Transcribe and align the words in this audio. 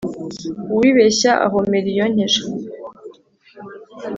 Uwibeshya 0.73 1.31
ahomera 1.45 1.87
iyonkeje. 1.91 2.41